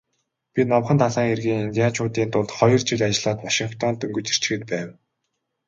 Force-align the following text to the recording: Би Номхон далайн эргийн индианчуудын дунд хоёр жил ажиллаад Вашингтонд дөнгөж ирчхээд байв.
Би 0.53 0.61
Номхон 0.69 0.97
далайн 1.01 1.31
эргийн 1.33 1.63
индианчуудын 1.65 2.29
дунд 2.31 2.49
хоёр 2.57 2.79
жил 2.89 3.01
ажиллаад 3.09 3.39
Вашингтонд 3.45 3.95
дөнгөж 3.99 4.27
ирчхээд 4.33 4.63
байв. 4.71 4.89